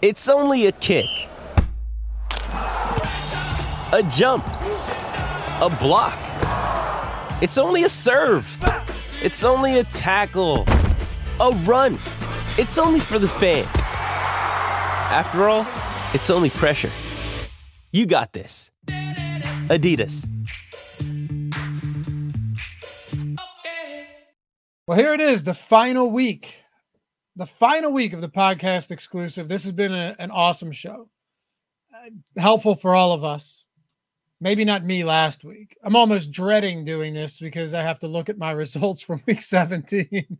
[0.00, 1.06] It's only a kick,
[2.52, 6.16] a jump, a block.
[7.42, 8.46] It's only a serve.
[9.24, 10.66] It's only a tackle,
[11.40, 11.94] a run.
[12.58, 13.66] It's only for the fans.
[15.10, 15.66] After all,
[16.14, 16.90] it's only pressure.
[17.90, 18.70] You got this.
[19.66, 20.28] Adidas.
[24.86, 26.62] Well, here it is, the final week,
[27.38, 29.48] the final week of the podcast exclusive.
[29.48, 31.08] This has been a, an awesome show,
[31.94, 32.10] uh,
[32.40, 33.64] helpful for all of us.
[34.40, 35.76] Maybe not me last week.
[35.84, 39.40] I'm almost dreading doing this because I have to look at my results from week
[39.40, 40.38] 17.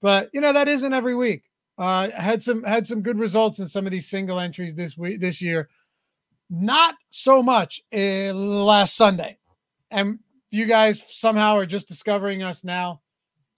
[0.00, 1.44] but you know that isn't every week.
[1.76, 5.20] Uh, had some had some good results in some of these single entries this week
[5.20, 5.68] this year.
[6.48, 9.38] Not so much uh, last Sunday,
[9.90, 10.18] and
[10.50, 13.02] you guys somehow are just discovering us now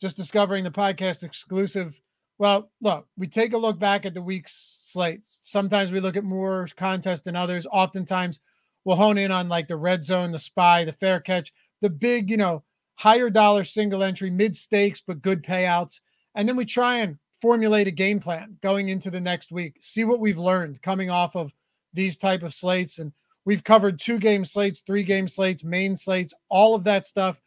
[0.00, 1.98] just discovering the podcast exclusive.
[2.38, 5.38] Well, look, we take a look back at the week's slates.
[5.42, 7.66] Sometimes we look at more contests than others.
[7.70, 8.40] Oftentimes
[8.84, 12.30] we'll hone in on like the red zone, the spy, the fair catch, the big,
[12.30, 12.64] you know,
[12.96, 16.00] higher dollar single entry, mid stakes, but good payouts.
[16.34, 20.04] And then we try and formulate a game plan going into the next week, see
[20.04, 21.52] what we've learned coming off of
[21.92, 22.98] these type of slates.
[22.98, 23.12] And
[23.44, 27.40] we've covered two game slates, three game slates, main slates, all of that stuff.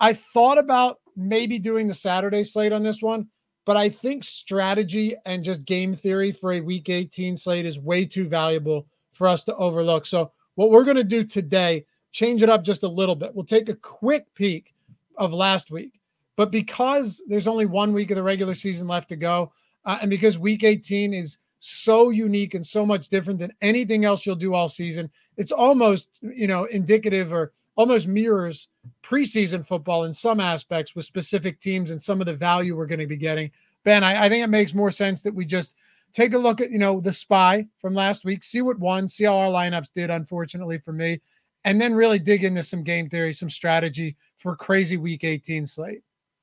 [0.00, 3.28] I thought about maybe doing the Saturday slate on this one,
[3.64, 8.04] but I think strategy and just game theory for a week 18 slate is way
[8.04, 10.06] too valuable for us to overlook.
[10.06, 13.34] So, what we're going to do today, change it up just a little bit.
[13.34, 14.74] We'll take a quick peek
[15.16, 16.00] of last week,
[16.36, 19.52] but because there's only one week of the regular season left to go,
[19.84, 24.26] uh, and because week 18 is so unique and so much different than anything else
[24.26, 28.68] you'll do all season, it's almost, you know, indicative or almost mirrors
[29.04, 32.98] preseason football in some aspects with specific teams and some of the value we're going
[32.98, 33.50] to be getting.
[33.84, 35.76] Ben, I, I, think it makes more sense that we just
[36.14, 39.24] take a look at, you know, the spy from last week, see what won, see
[39.24, 41.20] how our lineups did, unfortunately for me,
[41.64, 46.00] and then really dig into some game theory, some strategy for crazy week 18 slate.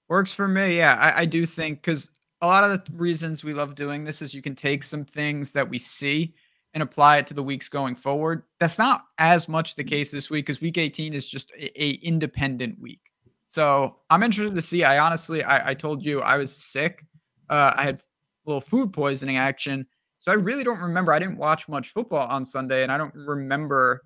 [0.07, 0.77] Works for me.
[0.77, 4.21] Yeah, I, I do think because a lot of the reasons we love doing this
[4.21, 6.33] is you can take some things that we see
[6.73, 8.43] and apply it to the weeks going forward.
[8.59, 11.91] That's not as much the case this week because week 18 is just a, a,
[11.95, 13.01] independent week.
[13.45, 14.83] So I'm interested to see.
[14.83, 17.05] I honestly, I, I told you I was sick.
[17.49, 18.01] Uh, I had a
[18.45, 19.85] little food poisoning action.
[20.19, 21.11] So I really don't remember.
[21.11, 24.03] I didn't watch much football on Sunday and I don't remember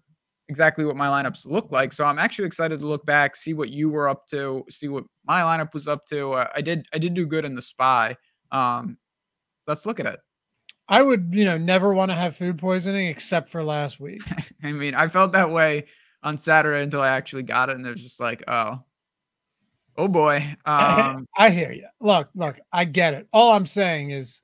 [0.48, 1.92] exactly what my lineups look like.
[1.92, 5.04] So I'm actually excited to look back, see what you were up to, see what
[5.26, 6.32] my lineup was up to.
[6.32, 8.16] Uh, I did, I did do good in the spy.
[8.52, 8.98] Um,
[9.68, 10.20] let's look at it.
[10.88, 14.22] I would, you know, never want to have food poisoning except for last week.
[14.64, 15.86] I mean, I felt that way
[16.24, 18.84] on Saturday until I actually got it, and it was just like, oh,
[19.98, 20.56] oh boy.
[20.66, 21.88] Um, I hear you.
[22.00, 23.28] Look, look, I get it.
[23.34, 24.42] All I'm saying is,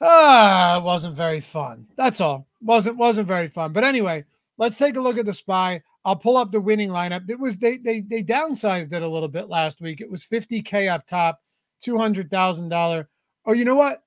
[0.00, 1.86] ah, it wasn't very fun.
[1.96, 2.48] That's all.
[2.60, 3.72] wasn't wasn't very fun.
[3.72, 4.24] But anyway,
[4.58, 5.82] let's take a look at the spy.
[6.04, 7.30] I'll pull up the winning lineup.
[7.30, 10.00] It was they they they downsized it a little bit last week.
[10.00, 11.40] It was 50k up top,
[11.80, 13.08] two hundred thousand dollar.
[13.46, 14.02] Oh, you know what?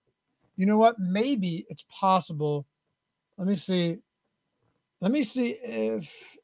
[0.55, 0.99] You know what?
[0.99, 2.65] Maybe it's possible.
[3.37, 3.97] Let me see.
[5.01, 6.37] Let me see if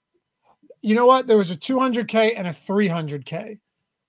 [0.81, 1.27] you know what?
[1.27, 3.59] There was a 200K and a 300K.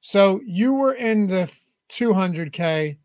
[0.01, 1.53] So you were in the
[1.91, 2.99] 200K.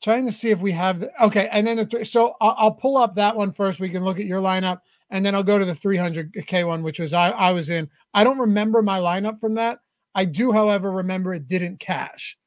[0.00, 2.74] Trying to see if we have the okay, and then the th- so I'll, I'll
[2.74, 3.80] pull up that one first.
[3.80, 4.78] We can look at your lineup,
[5.10, 7.88] and then I'll go to the 300K one, which was I, I was in.
[8.14, 9.80] I don't remember my lineup from that.
[10.14, 12.38] I do, however, remember it didn't cash.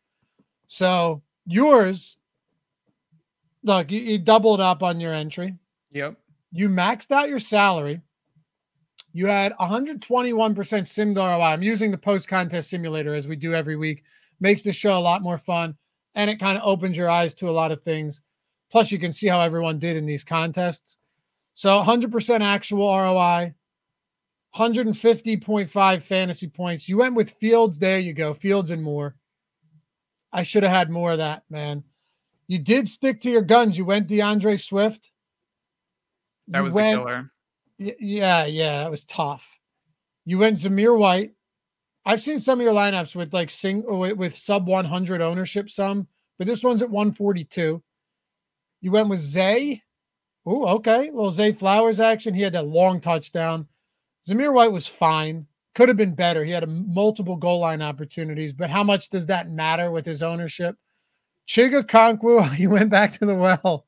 [0.68, 2.18] So yours
[3.64, 5.56] look, you, you doubled up on your entry.
[5.92, 6.16] Yep.
[6.52, 8.02] You maxed out your salary.
[9.14, 11.42] You had 121% sim ROI.
[11.42, 14.04] I'm using the post contest simulator as we do every week.
[14.40, 15.76] Makes the show a lot more fun
[16.16, 18.22] and it kind of opens your eyes to a lot of things.
[18.72, 20.98] Plus, you can see how everyone did in these contests.
[21.54, 23.54] So 100% actual ROI,
[24.56, 26.88] 150.5 fantasy points.
[26.88, 27.78] You went with Fields.
[27.78, 28.34] There you go.
[28.34, 29.16] Fields and more.
[30.32, 31.84] I should have had more of that, man.
[32.52, 33.78] You did stick to your guns.
[33.78, 35.14] You went D'Andre Swift.
[36.50, 37.32] That was went, the killer.
[37.98, 39.58] yeah, yeah, that was tough.
[40.26, 41.32] You went Zamir White.
[42.06, 46.10] I've seen some of your lineups with like sing with, with sub 100 ownership, some,
[46.38, 47.82] but this one's at 142.
[48.82, 49.82] You went with Zay.
[50.46, 51.04] Oh, okay.
[51.10, 52.34] Little Zay Flowers action.
[52.34, 53.66] He had that long touchdown.
[54.28, 55.48] Zamir White was fine.
[55.74, 56.44] Could have been better.
[56.44, 60.22] He had a multiple goal line opportunities, but how much does that matter with his
[60.22, 60.76] ownership?
[61.48, 63.86] Chig Okonkwo, he went back to the well.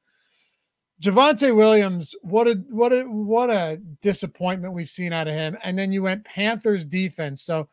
[1.02, 5.58] Javonte Williams, what a what a what a disappointment we've seen out of him.
[5.64, 7.44] And then you went Panthers defense.
[7.44, 7.68] So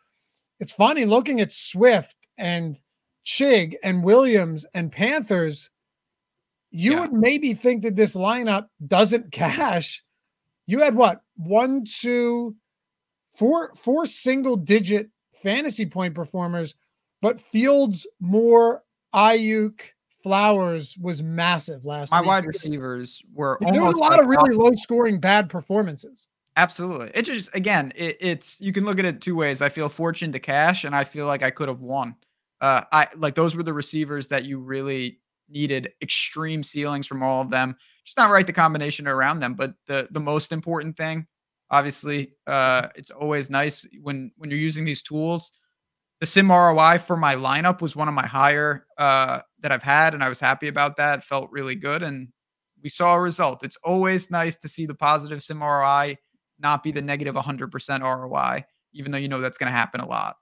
[0.58, 2.80] it's funny looking at Swift and
[3.24, 5.70] Chig and Williams and Panthers.
[6.72, 7.00] you Yeah.
[7.02, 10.02] would maybe think that this lineup doesn't cash.
[10.66, 12.56] You had what one, two,
[13.32, 16.74] four, four single digit fantasy point performers,
[17.20, 18.82] but Fields, Moore,
[19.14, 19.80] Aiyuk,
[20.22, 22.28] Flowers was massive last My week.
[22.28, 26.28] wide receivers were There was a lot like of really low scoring bad performances.
[26.56, 27.10] Absolutely.
[27.14, 29.62] It just again, it, it's you can look at it two ways.
[29.62, 32.16] I feel fortune to cash, and I feel like I could have won.
[32.60, 37.40] Uh, I like those were the receivers that you really needed extreme ceilings from all
[37.40, 37.76] of them.
[38.04, 41.26] Just not right the combination around them, but the the most important thing,
[41.70, 45.52] obviously, uh, it's always nice when when you're using these tools.
[46.20, 50.12] The sim ROI for my lineup was one of my higher uh, that I've had,
[50.12, 51.24] and I was happy about that.
[51.24, 52.28] Felt really good, and
[52.82, 53.64] we saw a result.
[53.64, 56.16] It's always nice to see the positive sim ROI
[56.58, 60.06] not be the negative 100% ROI, even though you know that's going to happen a
[60.06, 60.36] lot.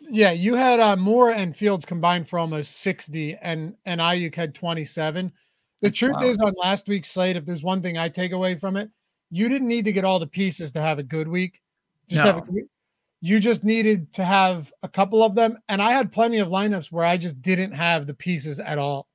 [0.00, 4.54] Yeah, you had uh, Moore and Fields combined for almost 60, and and Aiyuk had
[4.54, 5.26] 27.
[5.82, 6.24] The That's truth wild.
[6.24, 8.90] is, on last week's slate, if there's one thing I take away from it,
[9.30, 11.60] you didn't need to get all the pieces to have a good week.
[12.08, 12.44] Just have a No.
[12.46, 12.64] good week.
[13.26, 16.92] You just needed to have a couple of them, and I had plenty of lineups
[16.92, 19.08] where I just didn't have the pieces at all.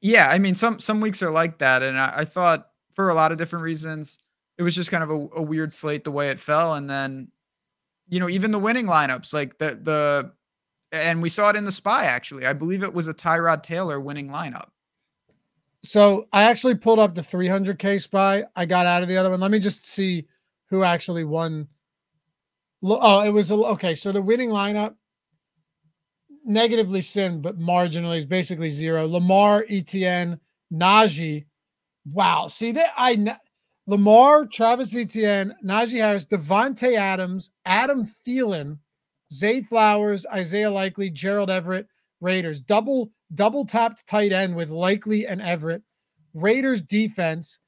[0.00, 3.14] Yeah, I mean, some some weeks are like that, and I, I thought for a
[3.14, 4.18] lot of different reasons,
[4.56, 7.28] it was just kind of a, a weird slate the way it fell, and then,
[8.08, 10.32] you know, even the winning lineups, like the the,
[10.90, 12.46] and we saw it in the spy actually.
[12.46, 14.70] I believe it was a Tyrod Taylor winning lineup.
[15.82, 18.44] So I actually pulled up the 300k spy.
[18.56, 19.38] I got out of the other one.
[19.38, 20.26] Let me just see
[20.70, 21.68] who actually won.
[22.82, 23.94] Oh, it was okay.
[23.94, 24.94] So the winning lineup
[26.44, 29.06] negatively sim, but marginally is basically zero.
[29.06, 30.38] Lamar, Etn,
[30.72, 31.46] Najee.
[32.06, 32.46] Wow.
[32.46, 33.36] See that I
[33.86, 38.78] Lamar, Travis Etienne, Najee Harris, Davante Adams, Adam Thielen,
[39.32, 41.86] Zay Flowers, Isaiah Likely, Gerald Everett,
[42.20, 42.60] Raiders.
[42.60, 45.82] Double double tapped tight end with Likely and Everett.
[46.34, 47.58] Raiders defense,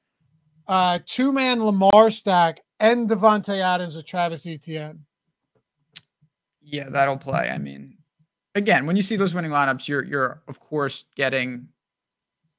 [0.67, 5.05] uh, two man Lamar stack, and Davante Adams with Travis Etienne.
[6.61, 7.49] Yeah, that'll play.
[7.49, 7.97] I mean,
[8.55, 11.67] again, when you see those winning lineups, you're you're of course getting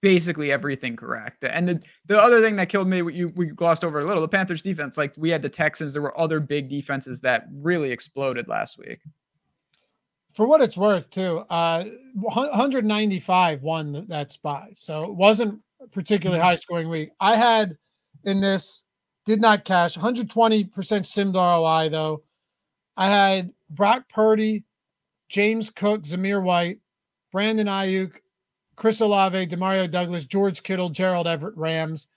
[0.00, 1.44] basically everything correct.
[1.44, 4.28] And the the other thing that killed me, you we glossed over a little, the
[4.28, 4.96] Panthers defense.
[4.96, 9.00] Like we had the Texans, there were other big defenses that really exploded last week.
[10.32, 11.84] For what it's worth, too, uh,
[12.14, 16.44] 195 won that spot, so it wasn't a particularly Mhm.
[16.44, 17.10] high scoring week.
[17.20, 17.76] I had
[18.24, 18.84] in this
[19.24, 22.22] did not cash 120% simmed ROI though.
[22.96, 24.64] I had Brock Purdy,
[25.28, 26.78] James Cook, Zamir White,
[27.30, 28.12] Brandon Aiyuk,
[28.76, 32.08] Chris Olave, Demario Douglas, George Kittle, Gerald Everett, Rams.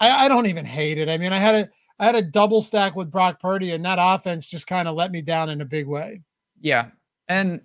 [0.00, 1.08] I, I don't even hate it.
[1.08, 3.98] I mean, I had a I had a double stack with Brock Purdy, and that
[4.00, 6.20] offense just kind of let me down in a big way.
[6.60, 6.90] Yeah.
[7.28, 7.60] And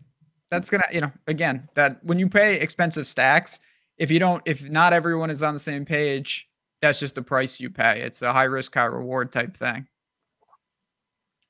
[0.50, 3.60] that's gonna, you know, again, that when you pay expensive stacks,
[3.98, 6.50] if you don't, if not everyone is on the same page,
[6.82, 8.02] that's just the price you pay.
[8.02, 9.88] It's a high risk, high reward type thing.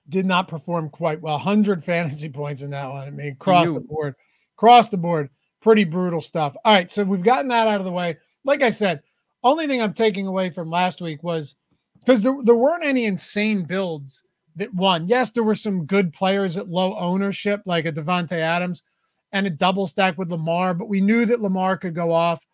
[0.10, 1.36] did not perform quite well.
[1.36, 3.08] 100 fantasy points in that one.
[3.08, 4.16] I mean, across the board,
[4.58, 5.30] across the board,
[5.62, 6.56] pretty brutal stuff.
[6.66, 8.18] All right, so we've gotten that out of the way.
[8.44, 9.02] Like I said,
[9.44, 11.56] only thing I'm taking away from last week was
[12.00, 14.24] because there, there weren't any insane builds
[14.56, 15.08] that won.
[15.08, 18.84] Yes, there were some good players at low ownership, like a Davante Adams
[19.32, 22.46] and a double stack with Lamar, but we knew that Lamar could go off.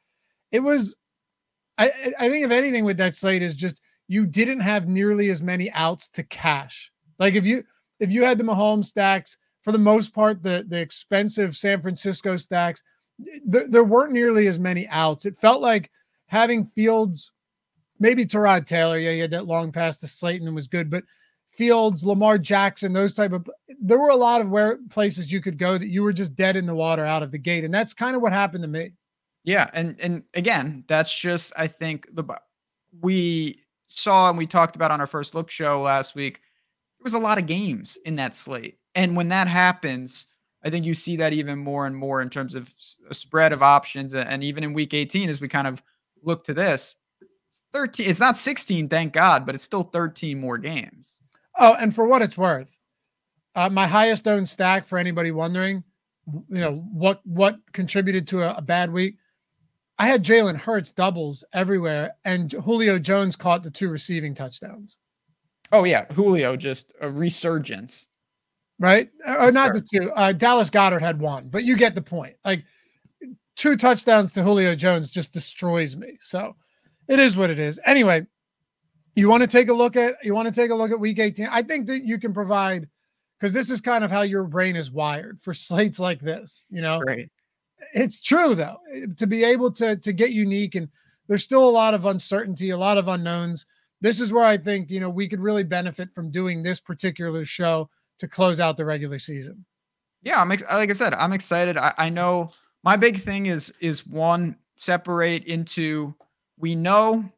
[0.52, 0.96] It was,
[1.78, 5.42] I, I think, if anything, with that slate is just you didn't have nearly as
[5.42, 6.92] many outs to cash.
[7.20, 7.64] Like if you
[8.00, 12.38] if you had the Mahomes stacks, for the most part, the the expensive San Francisco
[12.38, 12.84] stacks,
[13.46, 15.26] there, there weren't nearly as many outs.
[15.26, 15.92] It felt like
[16.28, 17.34] having Fields,
[18.00, 21.04] maybe Tyrod Taylor, yeah, he had that long pass to Slayton and was good, but
[21.52, 23.48] Fields, Lamar Jackson, those type of
[23.82, 26.56] there were a lot of where places you could go that you were just dead
[26.56, 28.92] in the water out of the gate, and that's kind of what happened to me.
[29.48, 32.26] Yeah, and and again, that's just I think the
[33.00, 36.42] we saw and we talked about on our first look show last week.
[37.00, 40.28] There was a lot of games in that slate, and when that happens,
[40.66, 42.76] I think you see that even more and more in terms of
[43.10, 45.82] a spread of options, and even in Week 18 as we kind of
[46.22, 46.98] look to this.
[47.22, 48.10] It's 13.
[48.10, 51.22] It's not 16, thank God, but it's still 13 more games.
[51.58, 52.78] Oh, and for what it's worth,
[53.56, 55.86] uh, my highest owned stack for anybody wondering,
[56.50, 59.16] you know what what contributed to a, a bad week.
[60.00, 64.98] I had Jalen Hurts doubles everywhere, and Julio Jones caught the two receiving touchdowns.
[65.72, 68.08] Oh yeah, Julio just a resurgence.
[68.80, 69.74] Right, or not Sure.
[69.74, 70.12] the two.
[70.12, 72.36] Uh, Dallas Goedert had one, but you get the point.
[72.46, 72.64] Like
[73.56, 76.16] two touchdowns to Julio Jones just destroys me.
[76.22, 76.56] So
[77.08, 77.80] it is what it is.
[77.86, 78.28] Anyway,
[79.16, 81.18] you want to take a look at you want to take a look at Week
[81.18, 81.48] 18.
[81.52, 82.88] I think that you can provide
[83.40, 86.68] because this is kind of how your brain is wired for slates like this.
[86.70, 87.30] You know, Great.
[87.94, 88.78] It's true though.
[88.94, 90.90] Eh, to be able to to get unique and
[91.28, 93.66] there's still a lot of uncertainty, a lot of unknowns.
[94.00, 97.46] This is where I think, you know, we could really benefit from doing this particular
[97.46, 99.66] show to close out the regular season.
[100.24, 101.78] Yeah, I'm ex- like I said, I'm excited.
[101.78, 102.52] I, I know
[102.84, 106.14] my big thing is is one separate into
[106.58, 107.30] we know,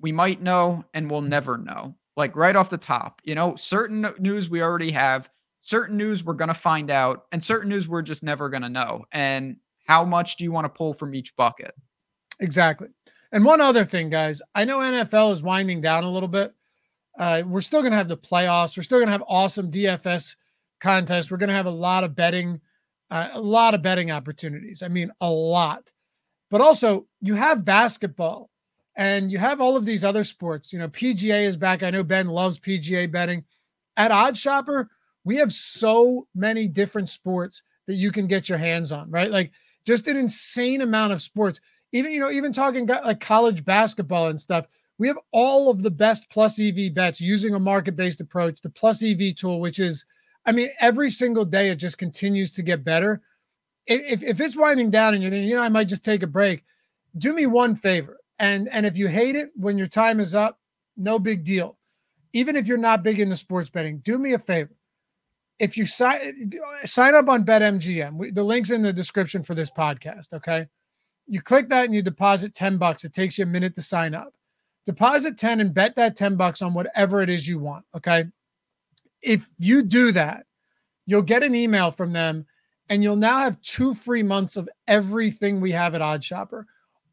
[0.00, 1.94] we might know, and we'll never know.
[2.16, 5.28] Like right off the top, you know, certain news we already have,
[5.60, 9.04] certain news we're gonna find out, and certain news we're just never gonna know.
[9.12, 11.74] And how much do you want to pull from each bucket?
[12.40, 12.88] Exactly.
[13.32, 16.54] And one other thing, guys, I know NFL is winding down a little bit.
[17.18, 18.76] Uh, we're still going to have the playoffs.
[18.76, 20.36] We're still going to have awesome DFS
[20.80, 21.30] contests.
[21.30, 22.60] We're going to have a lot of betting,
[23.10, 24.82] uh, a lot of betting opportunities.
[24.82, 25.92] I mean, a lot.
[26.50, 28.50] But also, you have basketball
[28.96, 30.72] and you have all of these other sports.
[30.72, 31.82] You know, PGA is back.
[31.82, 33.44] I know Ben loves PGA betting.
[33.96, 34.88] At OddsShopper,
[35.24, 39.30] we have so many different sports that you can get your hands on, right?
[39.30, 39.52] Like
[39.84, 41.60] just an insane amount of sports.
[41.92, 44.66] Even you know even talking like college basketball and stuff
[44.98, 48.70] we have all of the best plus ev bets using a market based approach the
[48.70, 50.04] plus ev tool which is
[50.46, 53.22] i mean every single day it just continues to get better.
[53.86, 56.26] If, if it's winding down and you're thinking you know i might just take a
[56.26, 56.64] break
[57.18, 60.58] do me one favor and and if you hate it when your time is up
[60.96, 61.76] no big deal.
[62.32, 64.74] Even if you're not big into sports betting do me a favor
[65.58, 66.52] if you sign
[66.84, 70.66] sign up on betmgm the links in the description for this podcast okay
[71.26, 73.04] you click that and you deposit 10 bucks.
[73.04, 74.34] It takes you a minute to sign up.
[74.86, 77.84] Deposit 10 and bet that 10 bucks on whatever it is you want.
[77.96, 78.24] Okay.
[79.22, 80.44] If you do that,
[81.06, 82.46] you'll get an email from them
[82.90, 86.64] and you'll now have two free months of everything we have at OddsShopper.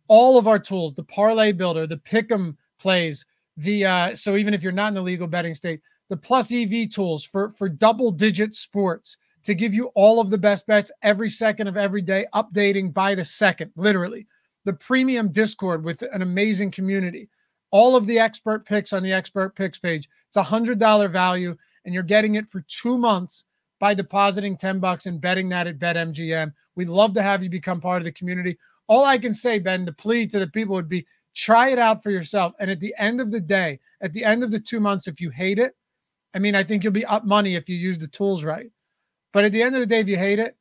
[0.10, 4.62] All of our tools, the parlay builder, the pick'em plays, the uh, so even if
[4.62, 5.80] you're not in the legal betting state,
[6.12, 10.38] the plus EV tools for for double digit sports, to give you all of the
[10.38, 14.28] best bets every second of every day, updating by the second, literally.
[14.66, 17.30] The premium Discord with an amazing community,
[17.72, 20.10] all of the expert picks on the expert picks page.
[20.28, 23.46] It's a hundred dollar value, and you're getting it for two months
[23.80, 26.52] by depositing 10 bucks and betting that at BetMGM.
[26.76, 28.58] We'd love to have you become part of the community.
[28.88, 32.04] All I can say, Ben, the plea to the people would be try it out
[32.04, 32.54] for yourself.
[32.60, 35.22] And at the end of the day, at the end of the two months, if
[35.22, 35.74] you hate it,
[36.34, 38.72] I mean, I think you'll be up money if you use the tools right.
[39.34, 40.56] But at the end of the day, if you hate it,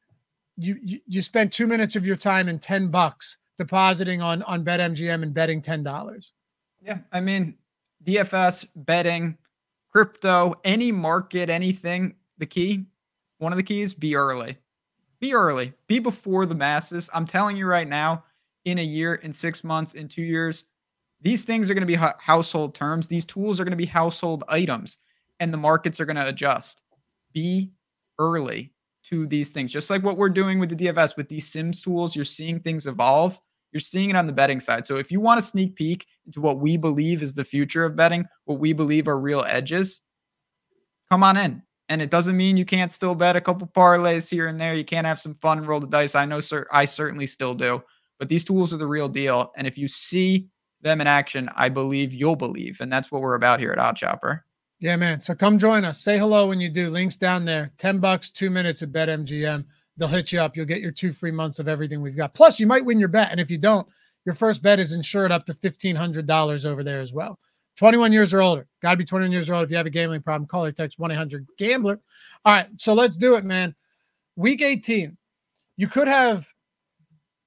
[0.57, 4.65] you you, you spend two minutes of your time and 10 bucks depositing on on
[4.65, 6.33] BetMGM and betting ten dollars.
[6.81, 7.57] Yeah, I mean
[8.05, 9.37] DFS betting,
[9.93, 12.15] crypto, any market, anything.
[12.39, 12.87] The key,
[13.37, 14.57] one of the keys, be early.
[15.21, 15.75] Be early.
[15.89, 17.11] Be before the masses.
[17.13, 18.25] I'm telling you right now,
[18.65, 20.65] in a year, in six months, in two years,
[21.21, 23.07] these things are going to be household terms.
[23.07, 24.99] These tools are going to be household items,
[25.41, 26.83] and the markets are going to adjust.
[27.33, 27.73] Be
[28.19, 28.73] early
[29.09, 29.73] to these things.
[29.73, 32.87] Just like what we're doing with the DFS with these Sims tools, you're seeing things
[32.87, 33.41] evolve.
[33.73, 34.85] You're seeing it on the betting side.
[34.85, 37.97] So if you want a sneak peek into what we believe is the future of
[37.97, 40.03] betting, what we believe are real edges,
[41.11, 41.63] come on in.
[41.89, 44.75] And it doesn't mean you can't still bet a couple parlays here and there.
[44.75, 46.15] You can't have some fun and roll the dice.
[46.15, 47.83] I know, sir, I certainly still do.
[48.19, 49.51] But these tools are the real deal.
[49.57, 50.49] And if you see
[50.83, 52.81] them in action, I believe you'll believe.
[52.81, 54.41] And that's what we're about here at OddsShopper.
[54.81, 55.21] Yeah, man.
[55.21, 56.01] So come join us.
[56.01, 56.89] Say hello when you do.
[56.89, 57.71] Links down there.
[57.77, 59.65] 10 bucks, two minutes at BetMGM.
[59.99, 60.57] They'll hit you up.
[60.57, 62.33] You'll get your two free months of everything we've got.
[62.33, 63.31] Plus, you might win your bet.
[63.31, 63.87] And if you don't,
[64.25, 67.39] your first bet is insured up to $1,500 over there as well.
[67.77, 68.67] 21 years or older.
[68.81, 69.65] Got to be 21 years or older.
[69.65, 72.01] If you have a gambling problem, call or text 1 800 Gambler.
[72.47, 72.69] All right.
[72.79, 73.75] So let's do it, man.
[74.37, 75.17] Week 18.
[75.77, 76.47] You could have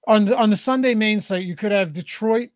[0.05, 2.49] on the, on the Sunday main site, you could have Detroit.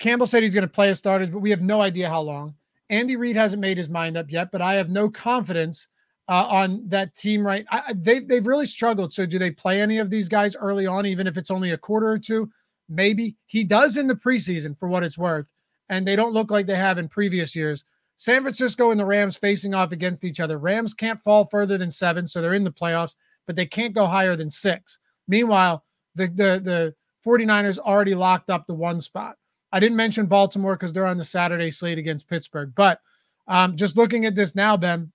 [0.00, 2.54] Campbell said he's going to play his starters, but we have no idea how long.
[2.90, 5.88] Andy Reid hasn't made his mind up yet, but I have no confidence
[6.28, 7.46] uh, on that team.
[7.46, 9.12] Right, I, they've they've really struggled.
[9.12, 11.78] So, do they play any of these guys early on, even if it's only a
[11.78, 12.50] quarter or two?
[12.88, 15.48] Maybe he does in the preseason, for what it's worth,
[15.88, 17.84] and they don't look like they have in previous years.
[18.18, 20.58] San Francisco and the Rams facing off against each other.
[20.58, 23.14] Rams can't fall further than seven, so they're in the playoffs,
[23.46, 24.98] but they can't go higher than six.
[25.28, 26.94] Meanwhile, the the the
[27.26, 29.36] 49ers already locked up the one spot.
[29.72, 32.72] I didn't mention Baltimore because they're on the Saturday slate against Pittsburgh.
[32.74, 33.00] But
[33.48, 35.12] um, just looking at this now, Ben,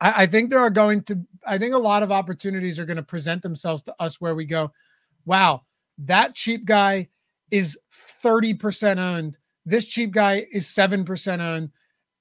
[0.00, 2.96] I, I think there are going to, I think a lot of opportunities are going
[2.96, 4.72] to present themselves to us where we go,
[5.24, 5.62] wow,
[5.98, 7.08] that cheap guy
[7.50, 7.78] is
[8.22, 9.38] 30% owned.
[9.64, 11.70] This cheap guy is 7% owned.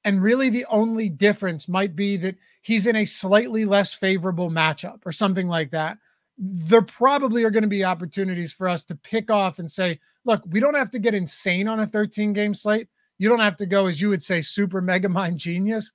[0.03, 5.00] And really, the only difference might be that he's in a slightly less favorable matchup
[5.05, 5.98] or something like that.
[6.38, 10.44] There probably are going to be opportunities for us to pick off and say, look,
[10.50, 12.88] we don't have to get insane on a 13 game slate.
[13.17, 15.91] You don't have to go, as you would say, super mega mind genius.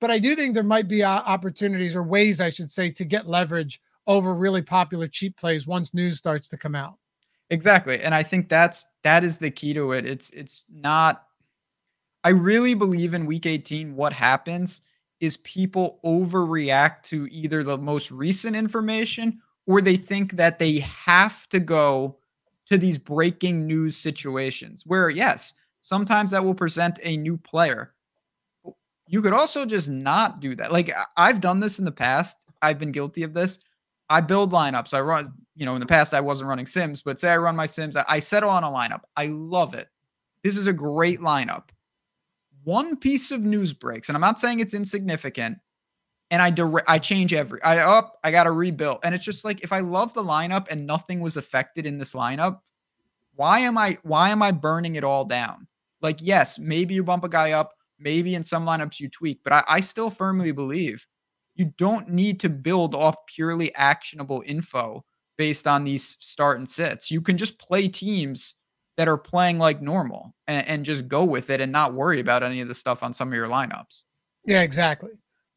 [0.00, 3.04] But I do think there might be uh, opportunities or ways, I should say, to
[3.04, 6.94] get leverage over really popular cheap plays once news starts to come out.
[7.50, 8.00] Exactly.
[8.00, 10.06] And I think that's that is the key to it.
[10.06, 11.24] It's it's not
[12.22, 14.82] I really believe in week 18 what happens
[15.20, 21.48] is people overreact to either the most recent information or they think that they have
[21.48, 22.19] to go
[22.70, 27.94] to these breaking news situations where yes, sometimes that will present a new player.
[29.08, 30.72] You could also just not do that.
[30.72, 32.46] Like I've done this in the past.
[32.62, 33.58] I've been guilty of this.
[34.08, 34.94] I build lineups.
[34.94, 37.56] I run, you know, in the past I wasn't running Sims, but say I run
[37.56, 39.00] my Sims, I, I settle on a lineup.
[39.16, 39.88] I love it.
[40.42, 41.64] This is a great lineup.
[42.64, 45.58] One piece of news breaks, and I'm not saying it's insignificant,
[46.30, 49.00] and I dire- I change every I up, I got to rebuild.
[49.02, 52.14] And it's just like if I love the lineup and nothing was affected in this
[52.14, 52.60] lineup,
[53.34, 55.66] why am I why am I burning it all down?
[56.02, 59.52] Like, yes, maybe you bump a guy up, maybe in some lineups you tweak, but
[59.52, 61.06] I, I still firmly believe
[61.54, 65.04] you don't need to build off purely actionable info
[65.36, 67.10] based on these start and sits.
[67.10, 68.54] You can just play teams
[68.96, 72.42] that are playing like normal and, and just go with it and not worry about
[72.42, 74.04] any of the stuff on some of your lineups.
[74.46, 75.10] Yeah, exactly.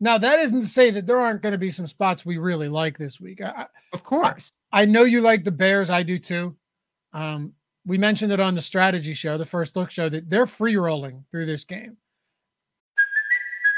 [0.03, 2.67] Now that isn't to say that there aren't going to be some spots we really
[2.67, 3.41] like this week.
[3.41, 5.89] I, of course, I, I, know you like the Bears.
[5.89, 6.57] I do too.
[7.13, 7.53] Um,
[7.85, 11.23] we mentioned it on the strategy show, the first look show, that they're free rolling
[11.31, 11.95] through this game.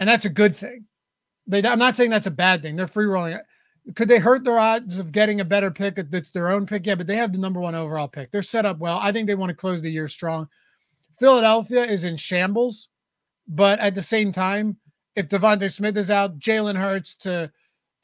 [0.00, 0.86] and that's a good thing.
[1.46, 2.76] They, I'm not saying that's a bad thing.
[2.76, 3.38] They're free rolling.
[3.94, 6.86] Could they hurt their odds of getting a better pick that's their own pick?
[6.86, 8.30] Yeah, but they have the number one overall pick.
[8.30, 8.98] They're set up well.
[9.02, 10.48] I think they want to close the year strong.
[11.18, 12.88] Philadelphia is in shambles,
[13.46, 14.78] but at the same time,
[15.14, 17.50] if DeVonta Smith is out, Jalen Hurts to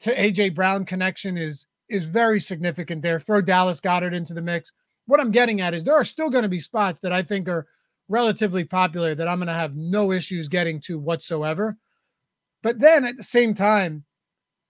[0.01, 3.19] to AJ Brown connection is is very significant there.
[3.19, 4.71] Throw Dallas Goedert into the mix.
[5.07, 7.49] What I'm getting at is there are still going to be spots that I think
[7.49, 7.67] are
[8.07, 11.77] relatively popular that I'm going to have no issues getting to whatsoever.
[12.63, 14.03] But then at the same time,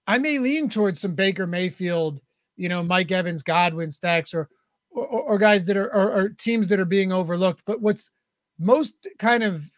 [0.07, 2.19] I may lean towards some Baker Mayfield,
[2.57, 4.49] you know, Mike Evans, Godwin stacks, or
[4.91, 7.61] or, or guys that are or, or teams that are being overlooked.
[7.65, 8.09] But what's
[8.59, 9.69] most kind of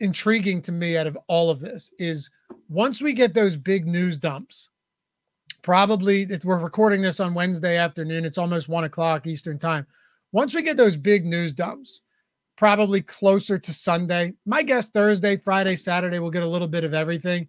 [0.00, 2.30] intriguing to me out of all of this is
[2.68, 4.70] once we get those big news dumps,
[5.62, 8.24] probably we're recording this on Wednesday afternoon.
[8.24, 9.86] It's almost one o'clock Eastern time.
[10.32, 12.02] Once we get those big news dumps,
[12.56, 14.32] probably closer to Sunday.
[14.46, 17.48] My guess Thursday, Friday, Saturday, we'll get a little bit of everything.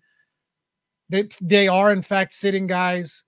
[1.09, 3.23] They, they are, in fact, sitting guys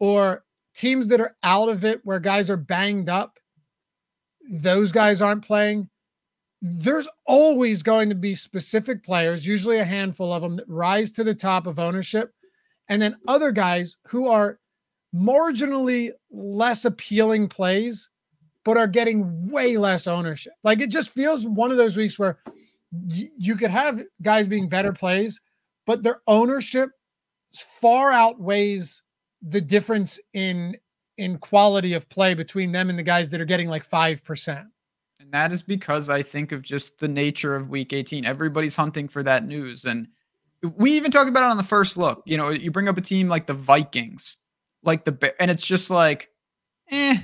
[0.00, 3.38] or teams that are out of it where guys are banged up.
[4.50, 5.88] Those guys aren't playing.
[6.62, 11.24] There's always going to be specific players, usually a handful of them, that rise to
[11.24, 12.32] the top of ownership.
[12.88, 14.58] And then other guys who are
[15.14, 18.10] marginally less appealing plays
[18.64, 20.52] but are getting way less ownership.
[20.62, 22.38] Like it just feels one of those weeks where
[22.92, 25.40] y- you could have guys being better plays,
[25.86, 26.90] but their ownership
[27.54, 29.02] far outweighs
[29.42, 30.76] the difference in
[31.16, 34.66] in quality of play between them and the guys that are getting like 5%.
[35.18, 38.24] And that is because I think of just the nature of week 18.
[38.24, 40.08] Everybody's hunting for that news and
[40.76, 42.22] we even talked about it on the first look.
[42.26, 44.38] You know, you bring up a team like the Vikings,
[44.82, 46.28] like the and it's just like
[46.90, 47.18] eh,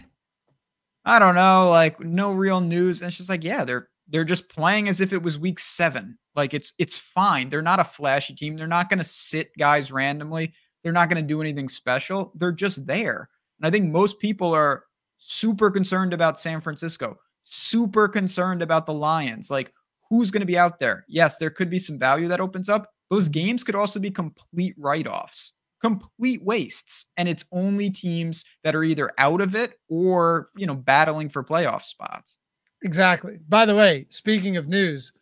[1.07, 3.01] I don't know, like no real news.
[3.01, 6.19] And it's just like, yeah, they're they're just playing as if it was week seven.
[6.35, 7.49] Like it's it's fine.
[7.49, 8.57] They're not a flashy team.
[8.57, 10.53] They're not to sit guys randomly.
[10.83, 12.33] They're not to do anything special.
[12.35, 13.29] They're just there.
[13.59, 14.85] And I think most people are
[15.19, 19.51] super concerned about San Francisco, super concerned about the Lions.
[19.51, 19.73] Like,
[20.11, 21.05] who's going to be out there?
[21.09, 22.89] Yes, there could be some value that opens up.
[23.11, 28.75] Those games could also be complete write offs complete wastes and it's only teams that
[28.75, 32.39] are either out of it or you know battling for playoff spots.
[32.83, 33.39] Exactly.
[33.49, 35.13] By the way speaking of news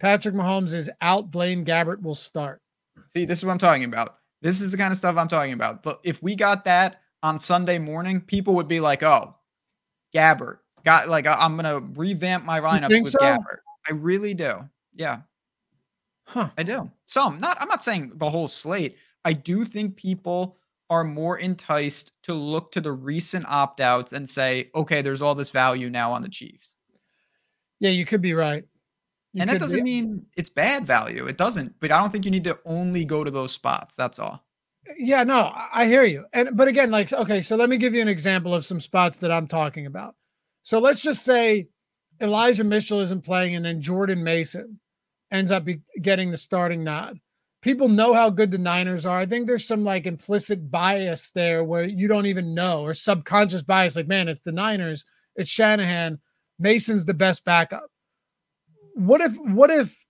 [0.00, 1.30] patrick mahomes is out.
[1.30, 2.60] Blaine gabbert will start.
[3.08, 4.16] See this is what i'm talking about.
[4.42, 5.86] This is the kind of stuff i'm talking about.
[6.02, 9.34] If we got that on sunday morning people would be like oh
[10.14, 13.18] gabbert got like i'm gonna revamp my lineups with so?
[13.20, 13.60] gabbert.
[13.88, 14.68] I really do.
[14.94, 15.18] Yeah.
[16.26, 16.50] Huh.
[16.56, 16.90] I do.
[17.06, 20.58] Some not i'm not saying the whole slate I do think people
[20.90, 25.34] are more enticed to look to the recent opt outs and say, okay, there's all
[25.34, 26.76] this value now on the Chiefs.
[27.80, 28.64] Yeah, you could be right.
[29.32, 29.82] You and that doesn't be.
[29.82, 31.26] mean it's bad value.
[31.26, 33.96] It doesn't, but I don't think you need to only go to those spots.
[33.96, 34.44] That's all.
[34.96, 36.24] Yeah, no, I hear you.
[36.32, 39.18] And but again, like okay, so let me give you an example of some spots
[39.18, 40.14] that I'm talking about.
[40.62, 41.66] So let's just say
[42.20, 44.78] Elijah Mitchell isn't playing, and then Jordan Mason
[45.32, 47.18] ends up be getting the starting nod.
[47.64, 49.16] People know how good the Niners are.
[49.16, 53.62] I think there's some like implicit bias there where you don't even know, or subconscious
[53.62, 56.18] bias, like, man, it's the Niners, it's Shanahan,
[56.58, 57.86] Mason's the best backup.
[58.94, 60.04] What if what if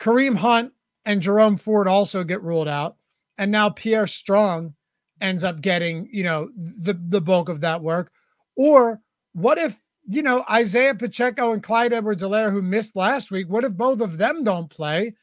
[0.00, 0.72] Kareem Hunt
[1.04, 2.96] and Jerome Ford also get ruled out,
[3.36, 4.72] and now Pierre Strong
[5.20, 8.12] ends up getting, you know, the the bulk of that work?
[8.56, 9.02] Or
[9.34, 13.64] what if you know, Isiah Pacheco and Clyde Edwards Helaire, who missed last week, what
[13.64, 15.14] if both of them don't play?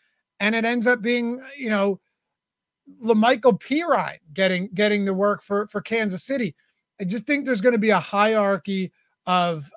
[0.41, 2.01] And it ends up being, you know,
[3.01, 6.55] La'Mical Perine getting getting the work for for Kansas City.
[6.99, 8.91] I just think there's going to be a hierarchy
[9.27, 9.71] of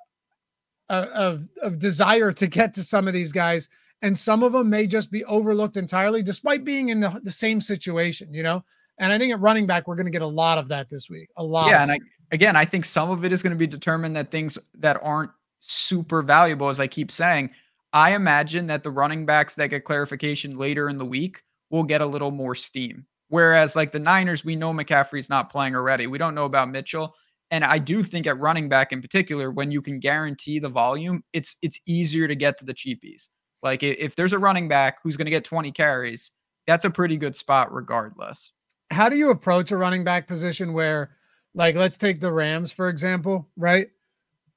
[0.89, 3.69] uh, of of desire to get to some of these guys,
[4.01, 7.61] and some of them may just be overlooked entirely, despite being in the, the same
[7.61, 8.63] situation, you know.
[8.97, 11.09] And I think at running back, we're going to get a lot of that this
[11.09, 11.29] week.
[11.37, 11.69] A lot.
[11.69, 11.99] Yeah, and I
[12.31, 15.31] again, I think some of it is going to be determined that things that aren't
[15.59, 17.51] super valuable, as I keep saying.
[17.95, 22.01] I imagine that the running backs that get clarification later in the week will get
[22.01, 23.05] a little more steam.
[23.29, 26.05] Whereas, like the Niners, we know McCaffrey's not playing already.
[26.05, 27.15] We don't know about Mitchell.
[27.51, 31.23] And I do think at running back in particular, when you can guarantee the volume,
[31.31, 33.29] it's it's easier to get to the cheapies.
[33.63, 36.31] Like if there's a running back who's going to get 20 carries,
[36.67, 38.51] that's a pretty good spot regardless.
[38.91, 41.11] How do you approach a running back position where
[41.53, 43.87] like, let's take the Rams, for example, right?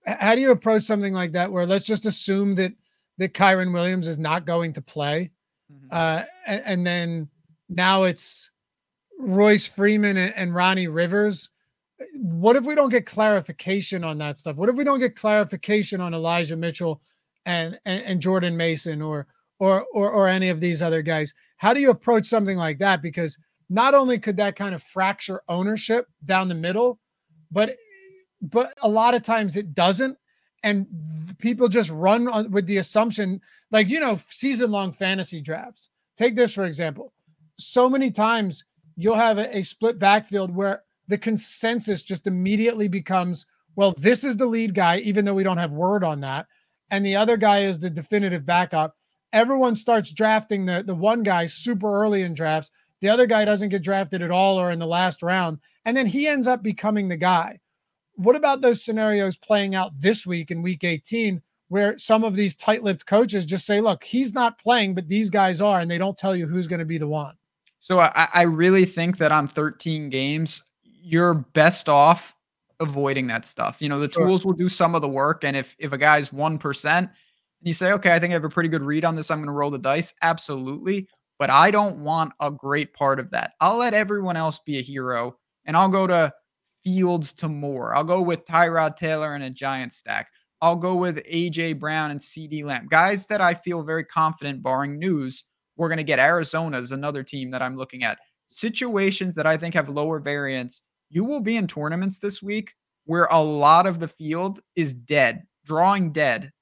[0.07, 2.73] How do you approach something like that where let's just assume that
[3.19, 5.31] that Kyren Williams is not going to play?
[5.73, 5.89] Mm-hmm.
[5.91, 7.29] Uh, and, and, then
[7.69, 8.51] now it's
[9.19, 11.51] Royce Freeman and, and Ronnie Rivers.
[12.15, 14.57] What if we don't get clarification on that stuff?
[14.57, 17.03] What if we don't get clarification on Elijah Mitchell
[17.45, 19.27] and, and, and Jordan Mason or
[19.59, 21.35] or or or any of these other guys?
[21.57, 23.03] How do you approach something like that?
[23.03, 23.37] Because
[23.69, 26.99] not only could that kind of fracture ownership down the middle,
[27.51, 27.77] but
[28.41, 30.17] but a lot of times it doesn't
[30.65, 30.87] and
[31.39, 33.41] people just run on, with the assumption
[33.71, 35.91] like you know season long fantasy drafts.
[36.17, 37.13] Take this for example.
[37.59, 38.65] So many times
[38.97, 44.37] you'll have a, a, split backfield where the consensus just immediately becomes well this is
[44.37, 46.47] the lead guy even though we don't have word on that
[46.91, 48.97] and the other guy is the definitive backup.
[49.33, 52.71] Everyone starts drafting the the one guy super early in drafts.
[53.01, 56.07] The other guy doesn't get drafted at all or in the last round, and then
[56.07, 57.61] he ends up becoming the guy.
[58.19, 62.57] What about those scenarios playing out this week in week 18 where some of these
[62.57, 65.99] tight lipped coaches just say, look, he's not playing, but these guys are, and they
[65.99, 67.37] don't tell you who's going to be the one?
[67.79, 72.35] So I, I really think that on 13 games, you're best off
[72.81, 73.81] avoiding that stuff.
[73.81, 74.27] You know, the sure.
[74.27, 75.45] tools will do some of the work.
[75.45, 78.45] And if if a guy's one percent, and you say, okay, I think I have
[78.45, 79.31] a pretty good read on this.
[79.31, 80.13] I'm going to roll the dice.
[80.23, 81.07] Absolutely
[81.39, 83.53] but I don't want a great part of that.
[83.61, 86.33] I'll let everyone else be a hero and I'll go to
[86.85, 87.95] Fields to more.
[87.95, 90.29] I'll go with Tyrod Taylor and a giant stack.
[90.61, 92.89] I'll go with AJ Brown and CeeDee Lamb.
[92.89, 95.45] Guys that I feel very confident, barring news,
[95.77, 96.19] we're going to get.
[96.19, 98.19] Arizona Arizona's another team that I'm looking at.
[98.49, 100.83] Situations that I think have lower variance.
[101.11, 105.45] You will be in tournaments this week where a lot of the field is dead,
[105.65, 106.53] drawing dead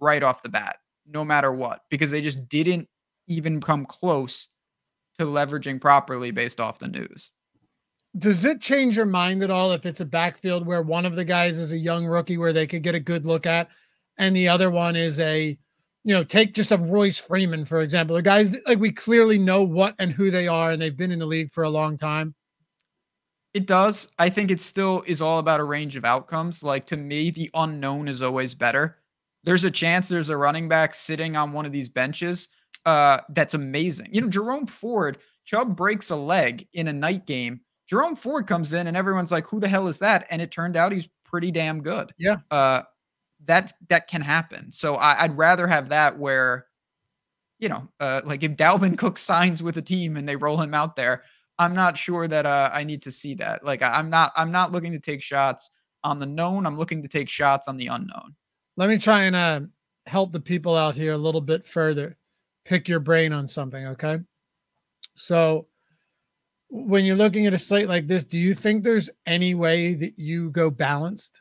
[0.00, 2.88] right off the bat, no matter what, because they just didn't
[3.28, 4.48] even come close
[5.18, 7.30] to leveraging properly based off the news.
[8.18, 11.24] Does it change your mind at all if it's a backfield where one of the
[11.24, 13.68] guys is a young rookie where they could get a good look at,
[14.18, 15.56] and the other one is a,
[16.02, 19.62] you know, take just a Royce Freeman, for example, the guys like we clearly know
[19.62, 22.34] what and who they are, and they've been in the league for a long time?
[23.54, 24.08] It does.
[24.18, 26.62] I think it still is all about a range of outcomes.
[26.62, 28.98] Like to me, the unknown is always better.
[29.44, 32.48] There's a chance there's a running back sitting on one of these benches
[32.86, 34.08] uh, that's amazing.
[34.12, 37.60] You know, Jerome Ford, Chubb breaks a leg in a night game.
[37.90, 40.24] Jerome Ford comes in and everyone's like, who the hell is that?
[40.30, 42.14] And it turned out he's pretty damn good.
[42.18, 42.36] Yeah.
[42.48, 42.82] Uh,
[43.46, 44.70] that that can happen.
[44.70, 46.66] So I, would rather have that where,
[47.58, 50.72] you know, uh, like if Dalvin Cook signs with a team and they roll him
[50.72, 51.24] out there,
[51.58, 53.64] I'm not sure that uh, I need to see that.
[53.64, 55.70] Like I, I'm not I'm not looking to take shots
[56.04, 56.66] on the known.
[56.66, 58.36] I'm looking to take shots on the unknown.
[58.76, 59.60] Let me try and uh,
[60.06, 62.16] help the people out here a little bit further
[62.64, 64.18] pick your brain on something, okay?
[65.14, 65.66] So
[66.70, 70.18] when you're looking at a slate like this, do you think there's any way that
[70.18, 71.40] you go balanced?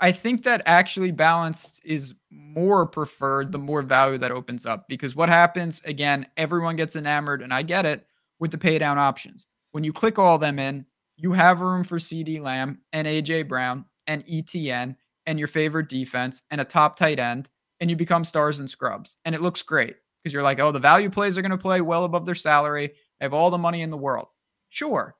[0.00, 5.14] I think that actually balanced is more preferred the more value that opens up because
[5.14, 8.04] what happens again, everyone gets enamored, and I get it
[8.40, 9.46] with the pay down options.
[9.70, 10.84] When you click all them in,
[11.16, 16.42] you have room for CeeDee Lamb and AJ Brown and ETN and your favorite defense
[16.50, 17.48] and a top tight end
[17.80, 19.16] and you become stars and scrubs.
[19.24, 21.80] And it looks great because you're like, oh, the value plays are going to play
[21.80, 22.90] well above their salary.
[23.20, 24.26] I have all the money in the world.
[24.70, 25.14] Sure.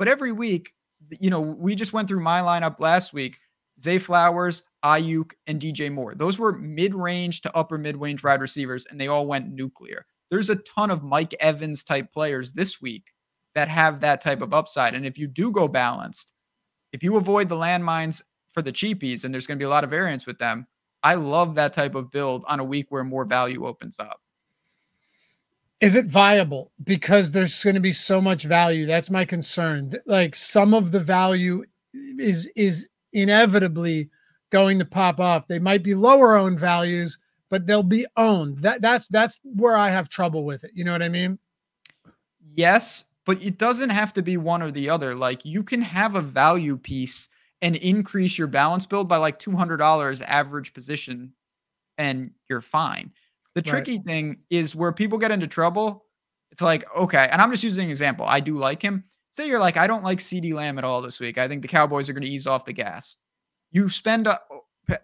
[0.00, 0.72] But every week,
[1.20, 3.38] you know, we just went through my lineup last week.
[3.80, 6.16] Zay Flowers, Aiyuk, and DJ Moore.
[6.16, 10.06] Those were mid-range to upper mid-range wide receivers, and they all went nuclear.
[10.28, 13.04] There's a ton of Mike Evans type players this week
[13.54, 14.96] that have that type of upside.
[14.96, 16.32] And if you do go balanced,
[16.92, 19.84] if you avoid the landmines for the cheapies, and there's going to be a lot
[19.84, 20.66] of variance with them,
[21.04, 24.18] I love that type of build on a week where more value opens up.
[25.82, 26.70] Is it viable?
[26.84, 28.86] Because there's going to be so much value.
[28.86, 29.92] That's my concern.
[30.06, 31.64] Like some of the value
[32.18, 34.08] is is inevitably
[34.50, 35.48] going to pop off.
[35.48, 37.18] They might be lower owned values,
[37.50, 38.58] but they'll be owned.
[38.60, 40.70] That that's that's where I have trouble with it.
[40.72, 41.38] You know what I mean?
[42.54, 45.16] Yes, but it doesn't have to be one or the other.
[45.16, 47.28] Like you can have a value piece
[47.60, 51.32] and increase your balance build by like $200 average position
[51.98, 53.12] and you're fine.
[53.54, 54.04] The tricky right.
[54.04, 56.06] thing is where people get into trouble.
[56.50, 58.26] It's like, okay, and I'm just using an example.
[58.26, 59.04] I do like him.
[59.30, 61.38] Say you're like, I don't like CeeDee Lamb at all this week.
[61.38, 63.16] I think the Cowboys are going to ease off the gas.
[63.70, 64.38] You spend uh,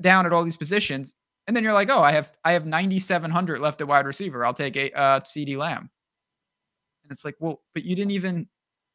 [0.03, 1.15] down at all these positions,
[1.47, 4.45] and then you're like, oh, I have I have 9,700 left at wide receiver.
[4.45, 5.91] I'll take a uh, CeeDee Lamb.
[7.03, 8.47] And it's like, well, but you didn't even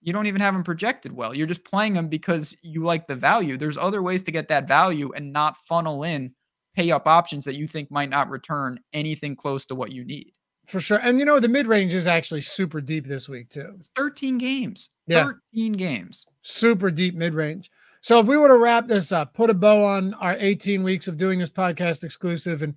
[0.01, 1.33] you don't even have him projected well.
[1.33, 3.57] You're just playing him because you like the value.
[3.57, 6.33] There's other ways to get that value and not funnel in
[6.75, 10.31] pay up options that you think might not return anything close to what you need.
[10.65, 10.99] For sure.
[11.03, 13.79] And you know, the mid range is actually super deep this week, too.
[13.95, 14.89] 13 games.
[15.07, 15.29] Yeah.
[15.53, 16.25] 13 games.
[16.41, 17.69] Super deep mid range.
[18.01, 21.07] So if we were to wrap this up, put a bow on our 18 weeks
[21.07, 22.75] of doing this podcast exclusive, and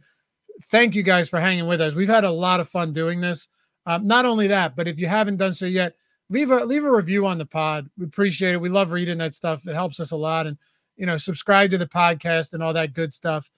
[0.66, 1.94] thank you guys for hanging with us.
[1.94, 3.48] We've had a lot of fun doing this.
[3.86, 5.94] Um, not only that, but if you haven't done so yet,
[6.28, 7.88] leave a leave a review on the pod.
[7.98, 8.60] We appreciate it.
[8.60, 9.66] We love reading that stuff.
[9.66, 10.46] It helps us a lot.
[10.46, 10.56] And
[10.96, 13.50] you know, subscribe to the podcast and all that good stuff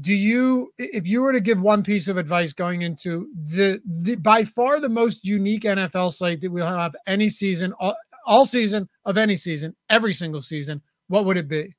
[0.00, 4.14] do you if you were to give one piece of advice going into the, the
[4.16, 8.88] by far the most unique NFL slate that we'll have any season all, all season
[9.04, 11.74] of any season every single season what would it be?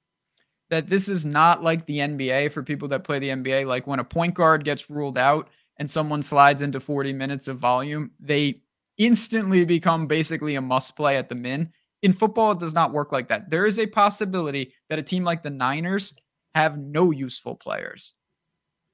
[0.70, 4.00] That this is not like the NBA for people that play the NBA like when
[4.00, 8.62] a point guard gets ruled out and someone slides into 40 minutes of volume they
[8.98, 11.72] instantly become basically a must play at the min.
[12.02, 13.50] In football it does not work like that.
[13.50, 16.14] There is a possibility that a team like the Niners
[16.56, 18.14] have no useful players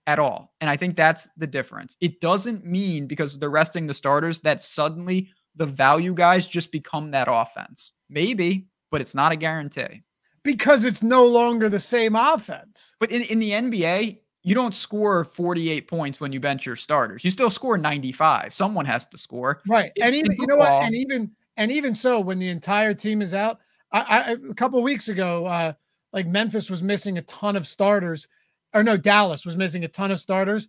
[0.05, 0.53] at all.
[0.61, 1.97] And I think that's the difference.
[1.99, 7.11] It doesn't mean because they're resting the starters that suddenly the value guys just become
[7.11, 7.93] that offense.
[8.09, 10.03] Maybe, but it's not a guarantee.
[10.43, 12.95] Because it's no longer the same offense.
[12.99, 17.25] But in, in the NBA, you don't score 48 points when you bench your starters.
[17.25, 18.53] You still score 95.
[18.53, 19.61] Someone has to score.
[19.67, 19.91] Right.
[20.01, 20.83] and even you know what?
[20.83, 23.59] And even and even so, when the entire team is out,
[23.91, 25.73] I, I a couple weeks ago, uh,
[26.17, 28.27] like Memphis was missing a ton of starters,
[28.73, 30.67] or no, Dallas was missing a ton of starters,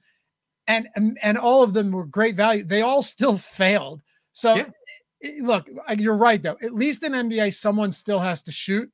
[0.67, 2.65] and and, and all of them were great value.
[2.65, 4.03] They all still failed.
[4.35, 5.31] So yeah.
[5.41, 6.59] look, you're right though.
[6.63, 8.91] At least in NBA, someone still has to shoot.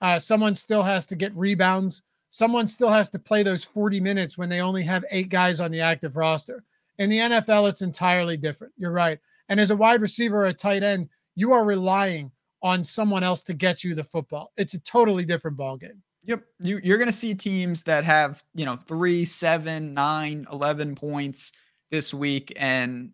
[0.00, 2.04] Uh, someone still has to get rebounds.
[2.30, 5.72] Someone still has to play those 40 minutes when they only have eight guys on
[5.72, 6.62] the active roster.
[6.98, 8.72] In the NFL, it's entirely different.
[8.76, 9.18] You're right.
[9.48, 12.30] And as a wide receiver or a tight end, you are relying
[12.66, 14.52] on someone else to get you the football.
[14.56, 16.02] It's a totally different ball game.
[16.24, 16.42] Yep.
[16.58, 21.52] You, you're going to see teams that have, you know, three, seven, nine, 11 points
[21.92, 23.10] this week, and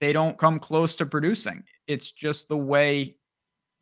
[0.00, 1.64] they don't come close to producing.
[1.88, 3.16] It's just the way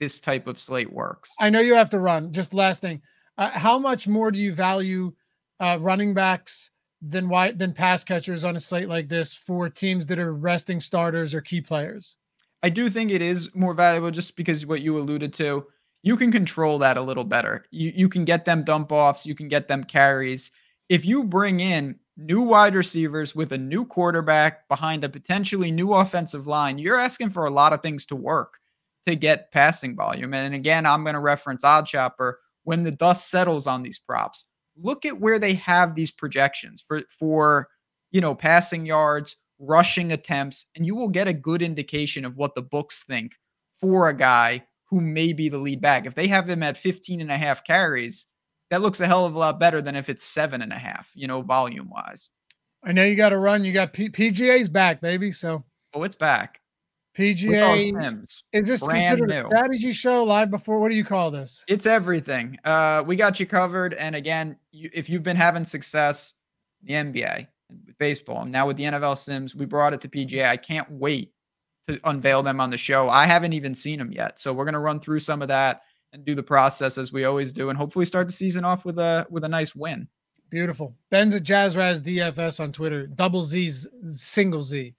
[0.01, 1.31] this type of slate works.
[1.39, 2.33] I know you have to run.
[2.33, 3.03] Just last thing.
[3.37, 5.13] Uh, how much more do you value
[5.61, 6.71] uh, running backs
[7.03, 10.81] than why than pass catchers on a slate like this for teams that are resting
[10.81, 12.17] starters or key players?
[12.65, 15.67] I do think it is more valuable just because what you alluded to,
[16.03, 17.67] you can control that a little better.
[17.71, 20.51] You you can get them dump offs, you can get them carries.
[20.89, 25.93] If you bring in new wide receivers with a new quarterback behind a potentially new
[25.93, 28.61] offensive line, you're asking for a lot of things to work
[29.07, 30.33] to get passing volume.
[30.33, 34.47] And again, I'm going to reference OddsShopper when the dust settles on these props.
[34.75, 37.69] Look at where they have these projections for for
[38.11, 42.55] you know passing yards, rushing attempts, and you will get a good indication of what
[42.55, 43.33] the books think
[43.81, 46.07] for a guy who may be the lead back.
[46.07, 48.27] If they have him at 15 and a half carries,
[48.71, 51.11] that looks a hell of a lot better than if it's seven and a half,
[51.15, 52.31] you know, volume wise.
[52.83, 53.65] I know you got to run.
[53.65, 55.33] You got P- PGA's back, baby.
[55.33, 55.65] So,
[55.95, 56.61] oh, it's back.
[57.17, 57.93] PGA
[58.53, 59.47] is this Brand considered new.
[59.47, 60.81] a strategy show live before?
[60.81, 61.65] What do you call this?
[61.69, 62.59] It's everything.
[62.65, 63.95] Uh, we got you covered.
[63.95, 66.35] And again, you, if you've been having success
[66.83, 68.43] the NBA, with baseball.
[68.43, 70.47] And now with the NFL Sims, we brought it to PGA.
[70.47, 71.33] I can't wait
[71.89, 73.09] to unveil them on the show.
[73.09, 76.25] I haven't even seen them yet, so we're gonna run through some of that and
[76.25, 79.27] do the process as we always do, and hopefully start the season off with a
[79.31, 80.09] with a nice win.
[80.51, 80.95] Beautiful.
[81.11, 83.07] Ben's at Jazz Raz DFS on Twitter.
[83.07, 84.95] Double Z's single Z.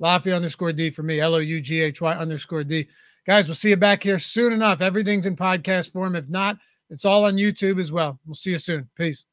[0.00, 1.20] Loughy underscore D for me.
[1.20, 2.88] L O U G H Y underscore D.
[3.26, 4.80] Guys, we'll see you back here soon enough.
[4.80, 6.16] Everything's in podcast form.
[6.16, 6.56] If not,
[6.90, 8.18] it's all on YouTube as well.
[8.26, 8.88] We'll see you soon.
[8.96, 9.24] Peace.